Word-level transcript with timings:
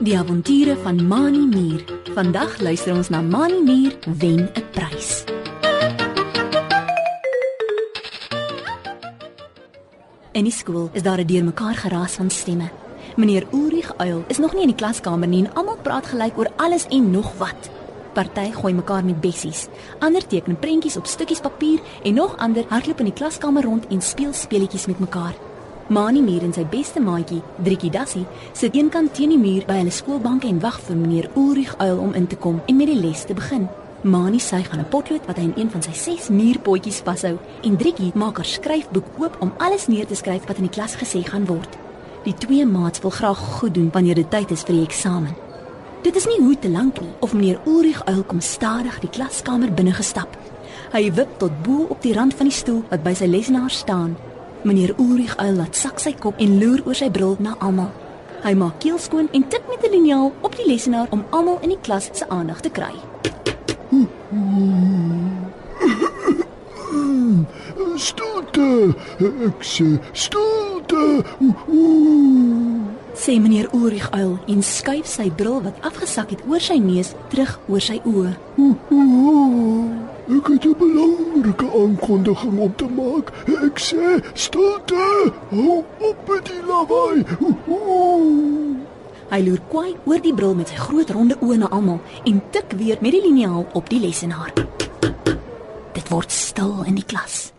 Die 0.00 0.18
avonture 0.18 0.76
van 0.82 1.06
Mani 1.06 1.46
Mier. 1.46 1.84
Vandag 2.12 2.60
luister 2.60 2.92
ons 2.92 3.08
na 3.08 3.22
Mani 3.24 3.62
Mier 3.64 3.96
wen 4.18 4.50
'n 4.52 4.64
prys. 4.76 5.24
In 10.32 10.44
die 10.44 10.52
skool 10.52 10.90
is 10.92 11.02
daar 11.02 11.18
'n 11.20 11.26
deurmekaar 11.26 11.74
geraas 11.74 12.12
van 12.12 12.30
stemme. 12.30 12.70
Meneer 13.16 13.46
Ulrich 13.52 13.92
Uil 13.96 14.24
is 14.26 14.38
nog 14.38 14.52
nie 14.52 14.62
in 14.62 14.68
die 14.68 14.76
klaskamer 14.76 15.28
nie 15.28 15.44
en 15.44 15.54
almal 15.54 15.78
praat 15.82 16.06
gelyk 16.06 16.38
oor 16.38 16.50
alles 16.56 16.86
en 16.86 17.10
nog 17.10 17.32
wat. 17.38 17.70
Party 18.12 18.52
gooi 18.52 18.74
mekaar 18.74 19.04
met 19.04 19.20
bessies, 19.20 19.66
ander 19.98 20.26
teken 20.26 20.58
prentjies 20.58 20.96
op 20.96 21.06
stukkies 21.06 21.40
papier 21.40 21.80
en 22.02 22.14
nog 22.14 22.36
ander 22.36 22.64
hardloop 22.68 22.98
in 22.98 23.04
die 23.04 23.14
klaskamer 23.14 23.62
rond 23.62 23.86
en 23.86 24.02
speel 24.02 24.32
speletjies 24.32 24.86
met 24.86 24.98
mekaar. 24.98 25.47
Mani 25.88 26.20
Muur 26.20 26.42
en 26.44 26.50
sy 26.52 26.66
beste 26.68 27.00
maatjie, 27.00 27.38
Driekie 27.64 27.88
Dassie, 27.88 28.26
sit 28.52 28.74
eenkant 28.76 29.14
teen 29.16 29.30
die 29.32 29.38
muur 29.40 29.64
by 29.64 29.78
hulle 29.78 29.92
skoolbank 29.94 30.44
en 30.44 30.58
wag 30.60 30.76
vir 30.84 30.98
meneer 31.00 31.28
Ulrich 31.32 31.70
Uil 31.80 32.02
om 32.04 32.12
in 32.18 32.26
te 32.28 32.36
kom 32.36 32.58
en 32.68 32.76
met 32.76 32.90
die 32.90 32.98
les 33.00 33.22
te 33.24 33.32
begin. 33.32 33.64
Mani 34.04 34.38
suig 34.38 34.68
aan 34.68 34.84
'n 34.84 34.88
potlood 34.92 35.24
wat 35.26 35.36
hy 35.36 35.44
in 35.44 35.54
een 35.56 35.70
van 35.70 35.82
sy 35.82 35.92
ses 35.92 36.28
muurpotjies 36.28 37.00
vashou 37.00 37.38
en 37.62 37.76
Driekie 37.76 38.12
maak 38.14 38.36
haar 38.36 38.44
skryfboek 38.44 39.04
oop 39.18 39.36
om 39.40 39.52
alles 39.56 39.86
neer 39.86 40.06
te 40.06 40.14
skryf 40.14 40.46
wat 40.46 40.56
in 40.56 40.68
die 40.68 40.76
klas 40.76 40.94
gesê 40.94 41.24
gaan 41.24 41.46
word. 41.46 41.78
Die 42.24 42.34
twee 42.34 42.66
maats 42.66 43.00
wil 43.00 43.10
graag 43.10 43.38
goed 43.38 43.74
doen 43.74 43.88
wanneer 43.92 44.14
dit 44.14 44.30
tyd 44.30 44.50
is 44.50 44.62
vir 44.62 44.74
die 44.74 44.84
eksamen. 44.84 45.34
Dit 46.02 46.16
is 46.16 46.26
nie 46.26 46.38
hoe 46.38 46.58
te 46.58 46.68
lank 46.68 47.00
nie 47.00 47.14
of 47.20 47.32
meneer 47.32 47.60
Ulrich 47.64 48.04
Uil 48.04 48.24
kom 48.24 48.40
stadig 48.40 49.00
die 49.00 49.10
klaskamer 49.10 49.72
binne 49.72 49.92
gestap. 49.92 50.36
Hy 50.92 51.12
wip 51.12 51.38
tot 51.38 51.62
bo 51.62 51.86
op 51.88 52.02
die 52.02 52.12
rand 52.12 52.34
van 52.34 52.46
die 52.46 52.56
stoel 52.56 52.82
wat 52.90 53.02
by 53.02 53.14
sy 53.14 53.26
lesenaar 53.26 53.70
staan. 53.70 54.16
Meneer 54.62 54.94
Ulrich 54.98 55.36
Uil 55.38 55.54
laat 55.54 55.76
sak 55.76 56.00
sy 56.02 56.12
kop 56.18 56.38
en 56.42 56.58
loer 56.58 56.82
oor 56.86 56.96
sy 56.98 57.10
bril 57.14 57.36
na 57.38 57.54
almal. 57.62 57.92
Hy 58.42 58.54
maak 58.58 58.80
keel 58.82 58.98
skoon 58.98 59.28
en 59.32 59.44
tik 59.48 59.62
met 59.70 59.84
'n 59.84 59.90
liniaal 59.90 60.32
op 60.42 60.56
die 60.56 60.66
lesenaar 60.66 61.06
om 61.10 61.24
almal 61.30 61.58
in 61.62 61.68
die 61.68 61.82
klas 61.82 62.10
se 62.12 62.28
aandag 62.28 62.60
te 62.60 62.70
kry. 62.70 62.94
Stilte. 67.96 68.94
Ek 69.18 69.62
sê 69.62 69.98
stilte. 70.12 71.24
Oeh. 71.40 72.98
Sê 73.14 73.40
meneer 73.40 73.68
Ulrich 73.72 74.10
Uil 74.14 74.38
en 74.46 74.62
skuif 74.62 75.06
sy 75.06 75.30
bril 75.30 75.62
wat 75.62 75.74
afgesak 75.82 76.30
het 76.30 76.42
oor 76.46 76.60
sy 76.62 76.78
neus 76.78 77.14
terug 77.28 77.58
oor 77.66 77.82
sy 77.82 77.98
oë. 78.06 78.38
Ek 80.28 80.46
het 80.46 80.64
'n 80.64 80.76
belangrike 80.78 81.68
aankondiging 81.82 82.58
om 82.58 82.74
te 82.76 82.88
maak. 82.88 83.32
Ek 83.66 83.78
sê 83.78 84.20
stilte. 84.34 85.32
Hou 85.50 85.84
op 85.98 86.18
met 86.28 86.44
die 86.44 86.62
lawaai. 86.66 87.24
Oeh, 87.40 87.68
oeh. 87.68 88.76
Hy 89.28 89.40
loer 89.44 89.60
kwaai 89.68 89.96
oor 90.04 90.20
die 90.20 90.34
bril 90.34 90.54
met 90.54 90.68
sy 90.68 90.74
groot 90.74 91.10
ronde 91.10 91.36
oë 91.40 91.56
na 91.56 91.68
almal 91.68 92.00
en 92.24 92.42
tik 92.50 92.72
weer 92.76 92.96
met 93.00 93.12
die 93.12 93.22
liniaal 93.22 93.66
op 93.72 93.88
die 93.88 94.00
lesenaar. 94.00 94.52
Dit 95.92 96.08
word 96.08 96.32
stil 96.32 96.82
in 96.88 96.94
die 96.94 97.04
klas. 97.04 97.52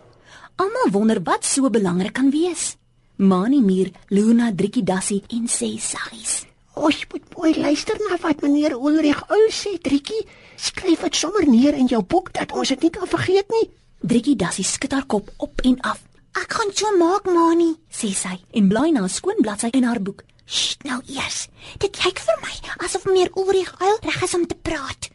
Almal 0.55 0.89
wonder 0.91 1.21
wat 1.23 1.45
so 1.45 1.69
belangrik 1.69 2.13
kan 2.13 2.29
wees. 2.29 2.75
Mani 3.15 3.61
Mier 3.61 3.91
loer 4.09 4.33
na 4.33 4.51
Driekie 4.55 4.83
Dassie 4.83 5.23
en 5.27 5.45
sê 5.47 5.77
saggies: 5.77 6.48
Ons 6.79 7.03
moet 7.11 7.25
mooi 7.35 7.51
luister 7.59 7.97
na 8.07 8.15
wat 8.23 8.41
meneer 8.41 8.71
Ulrich 8.77 9.19
Uil 9.27 9.49
sê, 9.51 9.73
Triekie. 9.83 10.21
Skryf 10.55 11.01
dit 11.03 11.15
sommer 11.15 11.43
neer 11.47 11.75
in 11.75 11.89
jou 11.91 11.99
boek 12.03 12.31
dat 12.37 12.53
ons 12.55 12.69
dit 12.71 12.81
nie 12.85 12.91
kan 12.95 13.07
vergeet 13.07 13.51
nie. 13.51 13.65
Driekie 13.99 14.35
Dassie 14.39 14.63
skud 14.63 14.93
haar 14.95 15.03
kop 15.11 15.27
op 15.37 15.59
en 15.67 15.75
af, 15.83 15.99
Ek 16.39 16.53
gaan 16.55 16.69
so 16.77 16.87
maak, 16.97 17.25
Mani. 17.25 17.73
sê 17.91 18.13
sy 18.13 18.37
en 18.53 18.69
blaai 18.69 18.91
na 18.91 19.03
'n 19.03 19.09
skoon 19.09 19.41
bladsy 19.41 19.69
in 19.73 19.83
haar 19.83 19.99
boek. 19.99 20.23
Sst, 20.45 20.83
nou 20.83 21.01
eers. 21.07 21.47
Dit 21.79 22.05
lyk 22.05 22.19
vir 22.19 22.37
my 22.41 22.53
asof 22.85 23.05
meneer 23.05 23.29
Ulrich 23.35 23.73
Uil 23.81 23.97
reg 24.01 24.23
is 24.23 24.33
om 24.33 24.47
te 24.47 24.55
praat. 24.55 25.09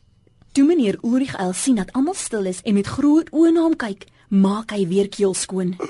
Toe 0.53 0.65
meneer 0.65 0.98
Ulrich 1.03 1.37
Uil 1.37 1.53
sien 1.53 1.77
dat 1.77 1.92
almal 1.92 2.14
stil 2.14 2.46
is 2.46 2.61
en 2.64 2.75
met 2.75 2.86
groot 2.86 3.31
oë 3.31 3.52
na 3.52 3.61
hom 3.61 3.77
kyk, 3.77 4.07
maak 4.29 4.70
hy 4.70 4.86
weer 4.89 5.08
keel 5.08 5.35
skoon. 5.35 5.77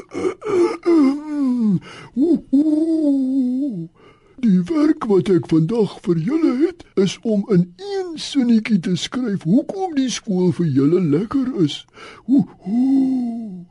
Die 4.37 4.63
werk 4.67 5.05
wat 5.07 5.29
ek 5.31 5.47
vandag 5.49 6.01
vir 6.03 6.19
julle 6.19 6.55
het, 6.67 6.83
is 6.99 7.19
om 7.23 7.45
in 7.55 7.69
een 7.77 8.19
sinnetjie 8.19 8.81
te 8.81 8.97
skryf 8.97 9.47
hoekom 9.47 9.95
die 9.95 10.11
skool 10.11 10.51
vir 10.57 10.67
julle 10.67 11.01
lekker 11.01 11.53
is. 11.63 11.85
Oeh, 12.27 12.49
oeh. 12.67 13.63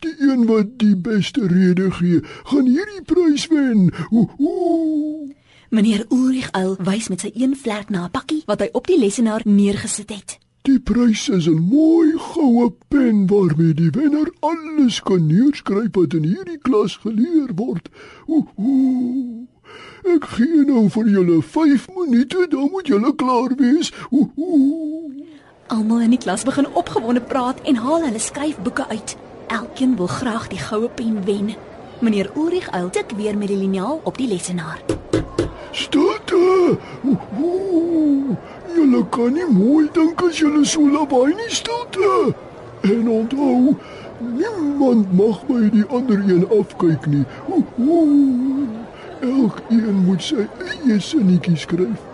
Die 0.00 0.14
een 0.18 0.46
wat 0.48 0.78
die 0.80 0.96
beste 0.96 1.46
rede 1.46 1.90
gee, 1.96 2.20
gaan 2.48 2.68
hierdie 2.68 3.02
prys 3.04 3.46
wen. 3.52 3.90
Oeh, 4.10 4.32
oeh. 4.38 5.32
Meneer 5.70 6.06
Ulrich 6.08 6.50
Uil 6.52 6.76
wys 6.84 7.08
met 7.08 7.24
sy 7.24 7.30
een 7.34 7.56
vlek 7.56 7.90
na 7.90 8.04
'n 8.06 8.10
pakkie 8.10 8.42
wat 8.46 8.60
hy 8.60 8.68
op 8.72 8.86
die 8.86 8.98
lesenaar 8.98 9.42
neergesit 9.44 10.10
het. 10.10 10.38
Die 10.62 10.80
prys 10.80 11.28
is 11.28 11.46
'n 11.48 11.60
mooi 11.60 12.12
goue 12.18 12.72
pen 12.88 13.26
waarmee 13.26 13.74
die 13.74 13.90
wenner 13.90 14.32
alles 14.40 15.00
kan 15.00 15.26
neerskryf 15.26 15.92
wat 15.92 16.14
in 16.14 16.24
hierdie 16.24 16.58
klas 16.58 16.96
geleer 16.96 17.54
word. 17.54 17.88
Oeh, 18.28 18.46
oeh. 18.58 19.49
Ek 20.14 20.24
gee 20.24 20.64
nou 20.64 20.88
vir 20.90 21.08
julle 21.12 21.42
5 21.42 21.88
minute, 21.96 22.46
dan 22.48 22.68
moet 22.70 22.86
julle 22.86 23.14
klaar 23.14 23.52
wees. 23.56 23.92
Almal 25.66 26.00
in 26.00 26.14
die 26.16 26.18
klas 26.18 26.42
begin 26.42 26.66
opgewonde 26.72 27.20
praat 27.20 27.60
en 27.62 27.76
haal 27.84 28.02
hulle 28.02 28.18
skryfboeke 28.18 28.88
uit. 28.88 29.16
Elkeen 29.46 29.96
wil 29.96 30.06
graag 30.06 30.48
die 30.48 30.58
goue 30.58 30.88
pen 30.88 31.20
wen. 31.24 31.54
Meneer 32.00 32.30
Ulrich 32.34 32.70
Uil 32.72 32.90
tik 32.90 33.12
weer 33.16 33.36
met 33.38 33.48
die 33.48 33.56
liniaal 33.56 34.00
op 34.04 34.16
die 34.16 34.28
lesenaar. 34.28 34.80
Stilte. 35.70 36.78
Julle 38.74 39.04
kan 39.08 39.32
nie 39.32 39.46
mooi 39.52 39.88
dink 39.92 40.22
as 40.22 40.38
julle 40.40 40.64
so 40.64 40.88
lawaai 40.88 41.34
nie 41.34 41.50
stilte. 41.52 42.34
En 42.80 43.08
onthou, 43.08 43.76
niemand 44.18 45.12
mag 45.12 45.42
by 45.46 45.66
die 45.70 45.84
ander 45.92 46.22
een 46.24 46.46
afkyk 46.48 47.06
nie. 47.06 47.24
Oeh, 47.48 47.64
oeh. 47.78 48.79
Elkeen 49.20 50.04
moet 50.06 50.22
sy 50.24 50.46
eie 50.64 50.96
sinnetjie 51.00 51.56
skryf. 51.60 52.04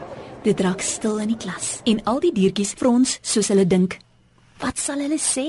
Dit 0.43 0.61
raak 0.62 0.83
stil 0.83 1.21
in 1.22 1.33
die 1.34 1.39
klas 1.39 1.81
en 1.87 2.00
al 2.11 2.19
die 2.22 2.33
diertjies 2.34 2.75
frons 2.78 3.17
soos 3.22 3.50
hulle 3.53 3.67
dink. 3.67 3.99
Wat 4.62 4.78
sal 4.78 5.03
hulle 5.05 5.19
sê? 5.22 5.47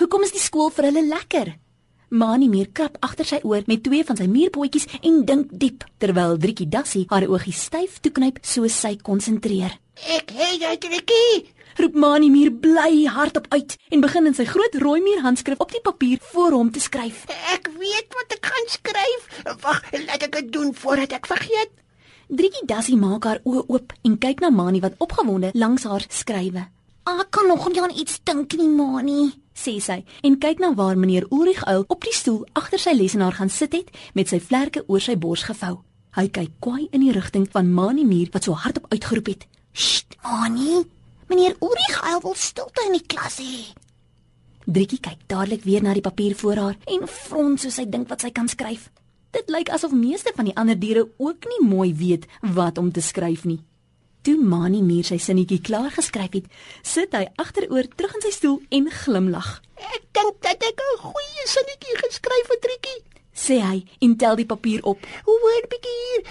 Hoekom 0.00 0.26
is 0.26 0.34
die 0.34 0.42
skool 0.42 0.72
vir 0.74 0.88
hulle 0.90 1.04
lekker? 1.06 1.52
Mani 2.14 2.48
meer 2.50 2.72
krap 2.74 2.98
agter 3.06 3.26
sy 3.26 3.40
oor 3.46 3.62
met 3.70 3.82
twee 3.86 4.06
van 4.06 4.18
sy 4.18 4.26
muurpotjies 4.30 4.86
en 5.02 5.22
dink 5.26 5.54
diep 5.62 5.86
terwyl 6.02 6.38
Driekie 6.38 6.68
Dassie 6.70 7.06
haar 7.10 7.26
oogies 7.30 7.64
styf 7.70 8.00
toeknyp 8.02 8.42
soos 8.42 8.74
sy 8.74 8.96
konsentreer. 8.98 9.78
Ek 9.94 10.30
het 10.34 10.60
jou 10.60 10.76
Triekie. 10.82 11.52
Roep 11.78 11.94
Mani 11.94 12.30
meer 12.30 12.50
bly 12.50 13.06
hardop 13.10 13.46
uit 13.50 13.76
en 13.90 14.02
begin 14.02 14.26
in 14.26 14.34
sy 14.34 14.44
groot 14.46 14.74
rooi 14.82 15.00
muur 15.02 15.22
handskrif 15.22 15.58
op 15.62 15.72
die 15.74 15.82
papier 15.82 16.18
voor 16.32 16.54
hom 16.54 16.70
te 16.70 16.82
skryf. 16.82 17.24
Ek 17.54 17.70
weet 17.78 18.14
wat 18.14 18.36
ek 18.36 18.50
gaan 18.50 18.68
skryf. 18.70 19.28
Wag, 19.62 19.80
laat 19.92 20.26
ek 20.26 20.36
dit 20.40 20.52
doen 20.52 20.74
voordat 20.74 21.14
ek 21.18 21.26
vergeet. 21.30 21.72
Driekie 22.28 22.66
Dassie 22.66 22.98
maak 22.98 23.26
haar 23.28 23.42
oë 23.44 23.66
oop 23.68 23.94
en 24.02 24.18
kyk 24.18 24.42
na 24.42 24.50
Mani 24.50 24.82
wat 24.82 24.98
opgewonde 24.98 25.50
langs 25.54 25.86
haar 25.86 26.06
skrywe. 26.08 26.66
Ek 27.04 27.30
kan 27.30 27.46
nog 27.50 27.66
nie 27.68 27.82
aan 27.82 27.92
iets 27.94 28.20
dink 28.24 28.54
nie, 28.56 28.68
Mani. 28.68 29.32
sê 29.54 29.78
sy 29.80 30.00
en 30.26 30.38
kyk 30.42 30.58
na 30.58 30.72
waar 30.74 30.96
meneer 30.98 31.26
Ulrich 31.30 31.62
Uil 31.64 31.84
op 31.86 32.02
die 32.02 32.14
stoel 32.14 32.42
agter 32.58 32.78
sy 32.78 32.94
lesenaar 32.96 33.36
gaan 33.38 33.50
sit 33.50 33.72
het 33.72 33.90
met 34.14 34.28
sy 34.28 34.40
vlerke 34.40 34.82
oor 34.88 35.00
sy 35.00 35.14
bors 35.16 35.46
gevou. 35.46 35.82
Hy 36.14 36.28
kyk 36.28 36.58
kwaai 36.60 36.88
in 36.90 37.02
die 37.02 37.14
rigting 37.14 37.46
van 37.50 37.70
Mani 37.70 38.04
Muur 38.04 38.30
wat 38.34 38.44
so 38.44 38.54
hardop 38.54 38.86
uitgeroep 38.90 39.26
het. 39.26 39.46
Sst, 39.74 40.16
Mani. 40.22 40.84
Meneer 41.26 41.56
Ulrich 41.60 41.98
Uil 42.02 42.20
wil 42.22 42.34
stilte 42.38 42.84
in 42.86 42.94
die 42.94 43.06
klas 43.06 43.40
hê. 43.42 43.72
Driekie 44.64 45.00
kyk 45.02 45.26
dadelik 45.28 45.64
weer 45.66 45.82
na 45.82 45.92
die 45.96 46.04
papier 46.04 46.36
voor 46.38 46.60
haar 46.60 46.76
en 46.88 47.08
frons 47.10 47.64
soos 47.66 47.80
hy 47.82 47.88
dink 47.90 48.08
wat 48.08 48.22
sy 48.22 48.30
kan 48.30 48.48
skryf. 48.48 48.86
Dit 49.34 49.50
lyk 49.50 49.72
asof 49.74 49.92
meeste 49.96 50.30
van 50.36 50.46
die 50.46 50.54
ander 50.56 50.78
diere 50.78 51.08
ook 51.18 51.48
nie 51.50 51.62
mooi 51.66 51.90
weet 51.98 52.28
wat 52.54 52.78
om 52.78 52.92
te 52.94 53.02
skryf 53.02 53.42
nie. 53.50 53.58
Toe 54.24 54.36
Mani 54.38 54.80
Muur 54.80 55.04
sy 55.04 55.18
sinnetjie 55.20 55.58
klaar 55.60 55.90
geskryf 55.92 56.38
het, 56.38 56.46
sit 56.86 57.12
hy 57.12 57.26
agteroor 57.42 57.90
terug 57.96 58.14
in 58.16 58.24
sy 58.24 58.32
stoel 58.32 58.60
en 58.72 58.86
glimlag. 59.02 59.58
Ek 59.76 60.06
dink 60.16 60.38
dat 60.46 60.62
ek 60.62 60.80
'n 60.80 61.02
goeie 61.02 61.44
sinnetjie 61.50 61.98
geskryf 62.06 62.48
het, 62.54 62.62
Triekie. 62.62 63.00
Sê 63.34 63.58
hy 63.60 63.82
en 64.06 64.14
tel 64.16 64.38
die 64.38 64.46
papier 64.46 64.84
op. 64.86 65.02
Hoor 65.26 65.66
bietjie 65.70 65.96
hier. 66.04 66.22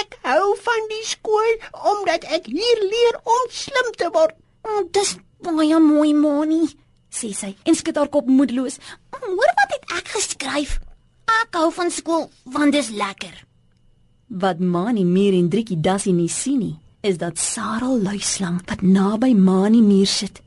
Ek 0.00 0.16
hou 0.24 0.56
van 0.64 0.88
die 0.92 1.04
skool 1.04 1.52
omdat 1.92 2.24
ek 2.32 2.48
hier 2.48 2.82
leer 2.82 3.20
om 3.22 3.46
slim 3.52 3.92
te 4.00 4.08
word. 4.14 4.34
Oh, 4.66 4.82
dis 4.90 5.16
baie 5.44 5.78
mooi, 5.80 6.12
Mani. 6.14 6.64
sê 7.16 7.30
sy 7.32 7.54
en 7.64 7.76
skud 7.76 7.96
haar 7.96 8.10
kop 8.12 8.26
moedeloos. 8.28 8.78
Hoor 9.14 9.52
wat 9.58 9.74
het 9.76 9.92
ek 9.98 10.10
geskryf? 10.16 10.78
Ek 11.42 11.58
hou 11.58 11.70
van 11.74 11.90
skool 11.90 12.26
want 12.54 12.76
dis 12.76 12.90
lekker. 12.92 13.34
Wat 14.28 14.60
Mani 14.60 15.04
Muur 15.06 15.36
en 15.38 15.48
Driekie 15.50 15.78
Dassie 15.80 16.12
nie 16.12 16.28
sien 16.32 16.58
nie, 16.58 16.74
is 17.06 17.18
dat 17.22 17.38
Sarel 17.38 18.02
luislang 18.02 18.58
wat 18.66 18.82
naby 18.82 19.32
Mani 19.38 19.80
Muur 19.84 20.10
sit, 20.10 20.42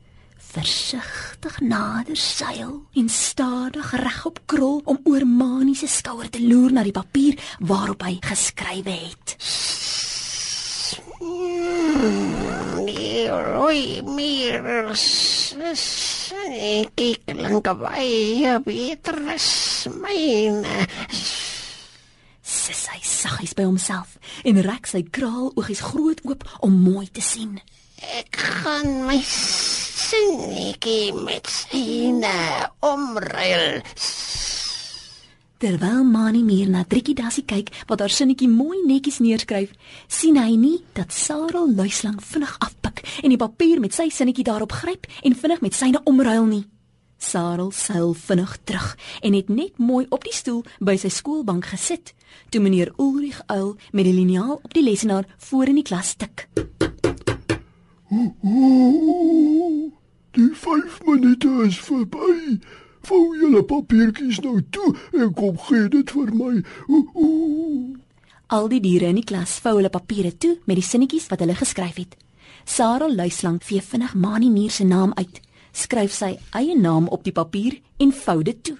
versigtig 0.50 1.60
nader 1.60 2.16
seil 2.16 2.72
en 2.98 3.08
stadig 3.08 3.92
regop 4.02 4.40
krol 4.50 4.80
om 4.84 4.98
oor 5.04 5.26
Mani 5.26 5.74
se 5.78 5.86
skouer 5.90 6.30
te 6.30 6.42
loer 6.42 6.74
na 6.74 6.82
die 6.86 6.94
papier 6.94 7.38
waarop 7.60 8.02
hy 8.06 8.16
geskrywe 8.24 8.96
het. 9.04 9.36
Nee, 12.80 13.28
rooi 13.30 14.02
meer. 14.02 14.64
Ek 16.50 16.94
klink 16.96 17.70
baie 17.82 18.54
beter 18.64 19.20
as 19.34 19.50
myne. 19.94 20.86
Sis 22.40 22.86
hy 22.90 23.02
saggies 23.06 23.54
by 23.54 23.68
homself 23.68 24.16
en 24.42 24.62
rek 24.66 24.88
sy 24.90 25.04
kraal 25.06 25.52
oogies 25.54 25.84
groot 25.92 26.24
oop 26.26 26.46
om 26.66 26.80
mooi 26.88 27.06
te 27.12 27.22
sien. 27.22 27.60
Ek 28.00 28.34
gaan 28.64 29.04
my 29.06 29.20
sinnetjie 30.10 31.12
met 31.14 31.46
syne 31.46 32.34
omruil. 32.82 33.82
Terwyl 35.60 36.04
Mani 36.04 36.40
meer 36.42 36.70
na 36.72 36.82
Trikkie 36.88 37.14
Dassie 37.14 37.44
kyk 37.46 37.68
wat 37.86 38.00
haar 38.02 38.10
sinnetjie 38.10 38.48
mooi 38.48 38.80
netjies 38.88 39.20
neerskryf, 39.22 39.70
sien 40.08 40.40
hy 40.40 40.56
nie 40.58 40.78
dat 40.96 41.12
Sarel 41.14 41.68
luislang 41.76 42.18
vinnig 42.24 42.56
afpik 42.64 43.04
en 43.20 43.30
die 43.30 43.38
papier 43.38 43.82
met 43.82 43.94
sy 43.94 44.08
sinnetjie 44.10 44.46
daarop 44.48 44.72
gryp 44.80 45.06
en 45.22 45.36
vinnig 45.36 45.62
met 45.62 45.78
syne 45.78 46.02
omruil 46.10 46.48
nie. 46.48 46.64
Sarel 47.20 47.70
seil 47.76 48.14
vinnig 48.16 48.56
terug 48.64 48.96
en 49.20 49.36
het 49.36 49.52
net 49.52 49.78
mooi 49.78 50.06
op 50.08 50.24
die 50.24 50.34
stoel 50.34 50.64
by 50.80 50.96
sy 50.98 51.12
skoolbank 51.12 51.68
gesit 51.74 52.14
toe 52.50 52.64
meneer 52.64 52.94
Ulrich 52.96 53.44
Uil 53.52 53.76
met 53.92 54.08
die 54.08 54.16
liniaal 54.16 54.56
op 54.58 54.74
die 54.74 54.86
lesenaar 54.86 55.28
voor 55.50 55.70
in 55.70 55.82
die 55.82 55.86
klas 55.86 56.16
tik. 56.16 56.48
Ooh, 58.10 59.99
die 60.36 60.50
5 60.54 61.00
minute 61.06 61.48
is 61.66 61.78
verby. 61.78 62.58
Vou 63.08 63.36
julle 63.36 63.62
papiertjies 63.64 64.40
nou 64.44 64.60
toe 64.70 64.94
en 65.16 65.32
kom 65.34 65.58
gee 65.68 65.88
dit 65.88 66.10
vir 66.10 66.32
my. 66.36 66.52
Ooh, 66.88 67.14
ooh. 67.14 67.96
Al 68.50 68.68
die 68.68 68.80
diere 68.82 69.10
in 69.10 69.20
die 69.20 69.26
klas 69.26 69.58
vou 69.64 69.76
hulle 69.78 69.92
papiere 69.94 70.32
toe 70.36 70.56
met 70.66 70.76
die 70.78 70.86
sinnetjies 70.86 71.30
wat 71.30 71.40
hulle 71.44 71.56
geskryf 71.56 72.02
het. 72.02 72.16
Sarel 72.64 73.14
luislang 73.16 73.60
vee 73.64 73.82
vinnig 73.82 74.14
Mani 74.14 74.50
Muur 74.50 74.70
se 74.70 74.84
naam 74.84 75.14
uit, 75.16 75.40
skryf 75.72 76.12
sy 76.12 76.34
eie 76.58 76.76
naam 76.76 77.08
op 77.08 77.24
die 77.24 77.34
papier 77.34 77.80
en 77.98 78.12
vou 78.12 78.42
dit 78.42 78.62
toe. 78.62 78.76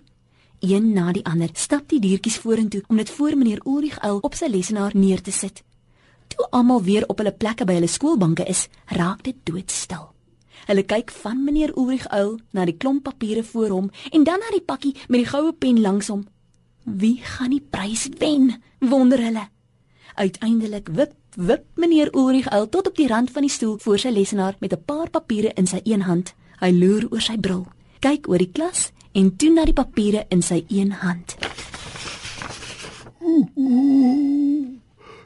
Een 0.61 0.93
na 0.93 1.12
die 1.17 1.25
ander 1.25 1.49
stap 1.55 1.88
die 1.88 2.02
diertjies 2.02 2.37
vorentoe 2.43 2.82
om 2.88 3.00
dit 3.00 3.11
voor 3.11 3.37
meneer 3.37 3.64
Ulrich 3.64 3.99
Uil 4.05 4.19
op 4.20 4.35
sy 4.37 4.50
lesenaar 4.52 4.93
neer 4.94 5.23
te 5.23 5.32
sit. 5.32 5.62
Toe 6.29 6.50
almal 6.50 6.82
weer 6.82 7.08
op 7.08 7.19
hulle 7.19 7.32
plekke 7.32 7.64
by 7.64 7.81
hulle 7.81 7.88
skoolbanke 7.88 8.44
is, 8.44 8.69
raak 8.87 9.25
dit 9.25 9.38
doodstil. 9.44 10.11
Hulle 10.67 10.83
kyk 10.83 11.11
van 11.23 11.45
meneer 11.45 11.73
Ulrich 11.77 12.09
Uil 12.09 12.39
na 12.51 12.65
die 12.65 12.77
klomp 12.77 13.03
papiere 13.03 13.45
voor 13.45 13.69
hom 13.69 13.91
en 14.11 14.25
dan 14.25 14.39
na 14.39 14.51
die 14.53 14.65
pakkie 14.65 14.95
met 15.09 15.23
die 15.23 15.31
goue 15.31 15.53
pen 15.53 15.81
langs 15.81 16.09
hom. 16.09 16.27
Wie 16.85 17.21
gaan 17.23 17.51
die 17.51 17.62
prys 17.71 18.09
wen? 18.19 18.62
Wonder 18.79 19.23
hulle. 19.23 19.49
Uiteindelik 20.15 20.89
wip 20.89 21.15
wip 21.37 21.65
meneer 21.75 22.11
Ulrich 22.17 22.49
Uil 22.51 22.69
tot 22.69 22.89
op 22.89 22.97
die 22.97 23.07
rand 23.07 23.31
van 23.31 23.47
die 23.47 23.51
stoel 23.51 23.79
voor 23.79 23.99
sy 23.99 24.09
lesenaar 24.09 24.57
met 24.59 24.73
'n 24.73 24.85
paar 24.85 25.11
papiere 25.11 25.53
in 25.55 25.67
sy 25.67 25.81
een 25.85 26.03
hand. 26.03 26.35
Hy 26.61 26.71
loer 26.71 27.07
oor 27.11 27.21
sy 27.21 27.39
bril, 27.39 27.67
kyk 28.01 28.29
oor 28.29 28.39
die 28.39 28.53
klas 28.53 28.93
en 29.12 29.37
toe 29.37 29.51
na 29.51 29.65
die 29.65 29.73
papiere 29.73 30.27
in 30.29 30.43
sy 30.43 30.65
een 30.69 30.93
hand. 30.93 31.37
Ooh. 33.21 34.40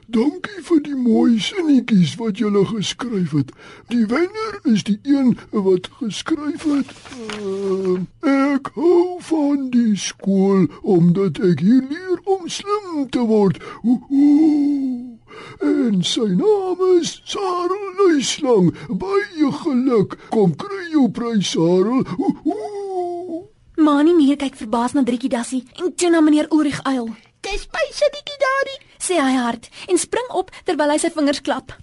Dankie 0.06 0.62
vir 0.66 0.80
die 0.84 0.96
mooi 0.96 1.38
sinnetjies 1.40 2.14
wat 2.20 2.38
julle 2.38 2.64
geskryf 2.68 3.32
het. 3.32 3.52
Die 3.88 4.04
wenner 4.10 4.58
is 4.68 4.84
die 4.84 4.98
een 5.02 5.32
wat 5.50 5.88
geskryf 6.00 6.66
het. 6.68 6.92
Uh, 7.40 8.02
ek 8.28 8.68
hou 8.76 9.16
van 9.30 9.70
die 9.72 9.96
skool 9.96 10.66
omdat 10.82 11.40
ek 11.40 11.64
hier 11.64 11.82
leer 11.88 12.20
om 12.24 12.48
slim 12.48 13.08
te 13.10 13.24
word. 13.24 13.62
Ooh. 13.82 15.16
En 15.64 16.02
sy 16.04 16.28
naam 16.36 16.80
is 17.00 17.16
Sarel 17.24 17.88
Luislang. 17.98 18.74
Baie 18.88 19.50
geluk. 19.64 20.18
Kom 20.30 20.52
kry 20.56 20.84
jou 20.92 21.08
prys, 21.10 21.54
Sarel. 21.56 22.04
Ooh, 22.18 22.44
ooh. 22.44 23.44
Mani 23.76 24.14
meer 24.14 24.36
kyk 24.38 24.54
verbaas 24.60 24.92
na 24.94 25.02
Driekie 25.02 25.32
Dassie 25.32 25.64
en 25.82 25.94
toe 25.96 26.10
na 26.10 26.20
meneer 26.20 26.46
Ulrich 26.52 26.82
Uil. 26.86 27.08
Dis 27.44 27.66
my 27.72 27.86
sinnetjie 27.90 28.38
daardie. 28.40 28.78
Sê 29.04 29.18
hy 29.20 29.34
hard 29.36 29.66
en 29.92 29.98
spring 30.00 30.30
op 30.32 30.48
terwyl 30.64 30.94
hy 30.94 31.02
sy 31.02 31.10
vingers 31.12 31.42
klap. 31.44 31.74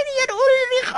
Meneer 0.00 0.30
Ulrich, 0.32 0.90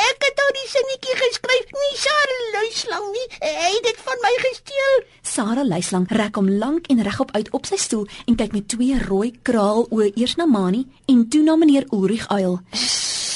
ek 0.00 0.22
het 0.24 0.38
nou 0.40 0.46
die 0.56 0.68
sinnetjie 0.70 1.16
geskryf. 1.20 1.72
Nie 1.76 1.96
Sarel 2.00 2.44
Luislang 2.54 3.08
nie. 3.12 3.26
Hy 3.42 3.72
het 3.74 3.84
dit 3.84 3.98
van 4.06 4.22
my 4.22 4.32
gesteel. 4.44 4.94
Sarah 5.26 5.66
Luislang 5.66 6.06
rek 6.08 6.38
hom 6.40 6.48
lank 6.48 6.86
en 6.92 7.02
regop 7.04 7.34
uit 7.36 7.50
op 7.52 7.68
sy 7.68 7.76
stoel 7.76 8.06
en 8.24 8.38
kyk 8.40 8.54
met 8.56 8.68
twee 8.72 8.96
rooi 9.02 9.34
kraaloë 9.44 10.12
eers 10.14 10.36
na 10.40 10.46
Mani 10.48 10.86
en 11.12 11.26
toe 11.28 11.42
na 11.44 11.56
meneer 11.60 11.84
Ulrich 11.92 12.24
Uil. 12.32 12.60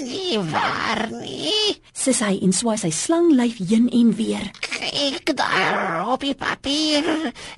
Nie 0.01 0.39
waar 0.49 1.03
nie. 1.13 1.77
Sê 1.93 2.15
hy 2.23 2.39
en 2.47 2.55
swaai 2.57 2.79
sy 2.81 2.89
slanglyf 2.95 3.59
heen 3.61 3.91
en 3.93 4.15
weer. 4.17 4.47
Kyk 4.65 5.35
daar 5.37 6.09
op 6.15 6.25
die 6.25 6.33
papier. 6.39 7.05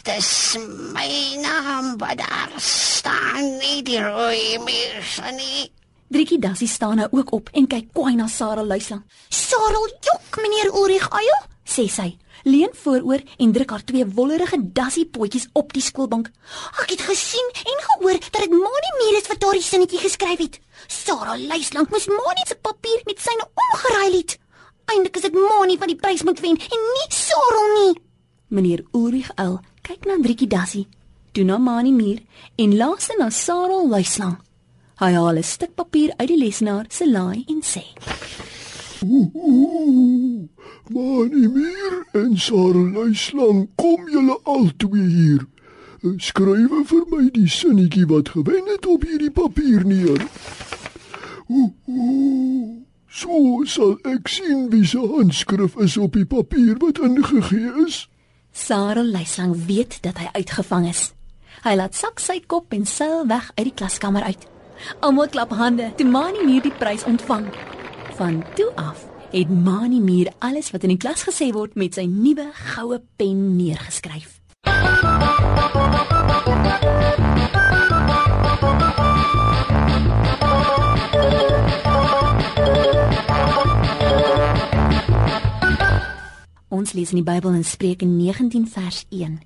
Dis 0.08 0.32
my 0.96 1.38
naam 1.44 1.94
wat 2.02 2.18
daar 2.24 2.58
staan. 2.58 3.54
Nie 3.60 3.84
die 3.86 4.02
rooi 4.02 4.58
mens 4.66 5.20
nie. 5.38 5.70
Driekie 6.12 6.38
Dassie 6.38 6.68
staan 6.68 6.96
nou 6.96 7.08
ook 7.10 7.30
op 7.32 7.48
en 7.56 7.66
kyk 7.66 7.86
kwaai 7.96 8.16
na 8.18 8.26
Sarah 8.28 8.66
Luislang. 8.66 9.00
Sarel 9.32 9.86
jok, 10.04 10.36
meneer 10.42 10.68
Ulrich 10.76 11.06
Uil. 11.08 11.38
Sê 11.64 11.86
sy, 11.88 12.18
leun 12.44 12.74
vooroor 12.82 13.22
en 13.40 13.54
druk 13.56 13.72
haar 13.72 13.84
twee 13.88 14.04
wollerige 14.18 14.58
Dassie 14.76 15.06
potjies 15.08 15.46
op 15.56 15.72
die 15.72 15.80
skoolbank. 15.80 16.28
Ek 16.84 16.92
het 16.92 17.06
gesien 17.06 17.48
en 17.62 17.80
gehoor 17.86 18.20
dat 18.28 18.42
dit 18.44 18.52
Mani 18.52 18.92
Meer 18.98 19.18
is 19.22 19.30
wat 19.32 19.40
daardie 19.40 19.64
sinnetjie 19.64 20.02
geskryf 20.04 20.44
het. 20.44 20.60
Sarah 20.84 21.38
luislang 21.40 21.88
moes 21.88 22.10
Mani 22.12 22.44
se 22.44 22.60
papier 22.60 23.00
met 23.08 23.24
syne 23.24 23.48
omgeruil 23.64 24.20
het. 24.20 24.36
Eindelik 24.92 25.16
is 25.16 25.28
dit 25.30 25.40
Mani 25.40 25.80
wat 25.80 25.94
die 25.94 26.00
prys 26.04 26.28
moet 26.28 26.44
wen 26.44 26.60
en 26.60 26.86
nie 26.92 27.08
Sarel 27.08 27.74
nie. 27.78 27.98
Meneer 28.52 28.84
Ulrich 28.92 29.32
Uil 29.40 29.62
kyk 29.80 30.04
na 30.04 30.20
Driekie 30.20 30.50
Dassie, 30.50 30.88
toe 31.32 31.48
na 31.48 31.56
Mani 31.56 31.96
Muur 31.96 32.20
en 32.60 32.76
laaste 32.76 33.16
na 33.16 33.32
Sarah 33.32 33.80
Luislang. 33.88 34.42
Hy 35.00 35.12
haal 35.12 35.38
'n 35.38 35.42
stuk 35.42 35.74
papier 35.74 36.12
uit 36.16 36.28
die 36.28 36.38
lesenaar 36.38 36.84
se 36.88 37.10
laai 37.10 37.44
en 37.48 37.62
sê: 37.62 37.84
Manie 40.92 41.48
Mier 41.48 41.94
en 42.12 42.36
Sarel 42.36 42.92
Luislang, 42.92 43.68
kom 43.74 44.08
julle 44.08 44.36
albei 44.44 45.06
hier. 45.08 45.46
Skryf 46.02 46.90
vir 46.90 47.04
my 47.10 47.30
die 47.30 47.48
sinnetjie 47.48 48.06
wat 48.10 48.28
gewen 48.34 48.66
het 48.66 48.86
op 48.86 49.06
hierdie 49.06 49.30
papier 49.30 49.86
neer. 49.86 50.22
Ooh, 51.48 51.72
so 53.06 53.62
sal 53.64 53.96
ek 54.10 54.28
sien 54.28 54.68
wie 54.70 54.84
se 54.86 54.98
handskrif 54.98 55.76
is 55.76 55.96
op 55.96 56.18
die 56.18 56.26
papier 56.26 56.78
wat 56.82 56.98
ingegee 56.98 57.72
is. 57.86 58.08
Sarah 58.52 59.06
Luislang 59.06 59.56
weet 59.66 60.02
dat 60.02 60.18
hy 60.18 60.28
uitgevang 60.32 60.88
is. 60.90 61.12
Hy 61.62 61.76
laat 61.78 61.94
sak 61.94 62.20
sy 62.20 62.40
kop 62.46 62.74
en 62.74 62.86
seil 62.86 63.26
weg 63.30 63.52
uit 63.54 63.70
die 63.70 63.78
klaskamer 63.78 64.26
uit. 64.26 64.51
Almal 65.00 65.28
klap 65.28 65.50
hande 65.50 65.92
toe 65.96 66.06
Mani 66.06 66.44
Muur 66.46 66.62
die 66.62 66.74
prys 66.78 67.04
ontvang. 67.04 67.48
Van 68.18 68.44
toe 68.54 68.70
af 68.74 69.06
het 69.32 69.50
Mani 69.64 70.00
Muur 70.00 70.32
alles 70.38 70.70
wat 70.70 70.82
in 70.82 70.92
die 70.94 71.00
klas 71.00 71.24
gesê 71.24 71.52
word 71.54 71.74
met 71.80 71.96
sy 71.96 72.04
nuwe 72.04 72.50
goue 72.74 73.00
pen 73.16 73.56
neergeskryf. 73.56 74.38
Ons 86.72 86.92
lees 86.96 87.12
in 87.12 87.20
die 87.20 87.26
Bybel 87.26 87.54
in 87.54 87.64
Spreuke 87.64 88.08
19 88.08 88.66
vers 88.68 89.04
1. 89.10 89.38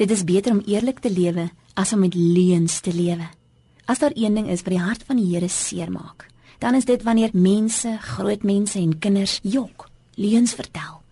Dit 0.00 0.10
is 0.10 0.24
beter 0.24 0.52
om 0.52 0.64
eerlik 0.66 0.98
te 1.04 1.12
lewe 1.12 1.50
as 1.74 1.92
om 1.92 2.00
met 2.04 2.14
leuns 2.14 2.80
te 2.80 2.92
lewe. 2.92 3.28
As 3.92 3.98
daar 3.98 4.12
een 4.14 4.34
ding 4.34 4.48
is 4.48 4.62
wat 4.62 4.72
die 4.72 4.80
hart 4.80 5.02
van 5.04 5.18
die 5.20 5.34
Here 5.34 5.48
seermaak, 5.48 6.26
dan 6.58 6.74
is 6.74 6.84
dit 6.84 7.02
wanneer 7.02 7.28
mense, 7.32 7.98
groot 8.00 8.42
mense 8.42 8.78
en 8.78 8.98
kinders 8.98 9.38
jok, 9.42 9.88
leuns 10.14 10.54
vertel. 10.54 11.02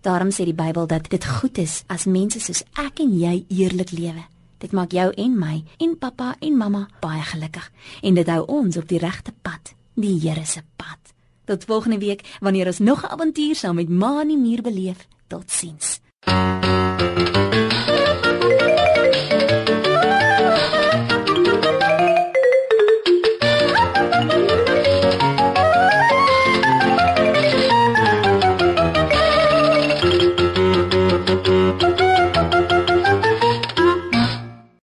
Daarom 0.00 0.28
sê 0.28 0.44
die 0.44 0.54
Bybel 0.54 0.86
dat 0.86 1.08
dit 1.08 1.24
goed 1.24 1.56
is 1.58 1.78
as 1.88 2.04
mense 2.04 2.40
soos 2.44 2.60
ek 2.76 3.00
en 3.00 3.14
jy 3.16 3.46
eerlik 3.48 3.94
lewe. 3.96 4.26
Dit 4.60 4.76
maak 4.76 4.92
jou 4.92 5.08
en 5.16 5.38
my 5.38 5.62
en 5.80 5.96
pappa 5.98 6.34
en 6.38 6.60
mamma 6.60 6.84
baie 7.00 7.24
gelukkig 7.24 7.72
en 8.02 8.20
dit 8.20 8.28
hou 8.28 8.42
ons 8.58 8.76
op 8.76 8.88
die 8.88 9.00
regte 9.00 9.32
pad, 9.40 9.72
die 9.94 10.18
Here 10.20 10.44
se 10.44 10.60
pad. 10.76 11.14
Tot 11.48 11.64
volgende 11.64 11.98
week 12.04 12.36
wanneer 12.40 12.66
ons 12.66 12.84
nog 12.84 13.02
'n 13.02 13.12
avontuur 13.16 13.56
saam 13.56 13.74
met 13.76 13.88
Maanie 13.88 14.36
Muur 14.38 14.60
beleef. 14.62 15.08
Totsiens. 15.26 16.00